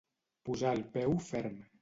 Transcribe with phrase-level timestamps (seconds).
[0.47, 1.63] Posar el peu ferm.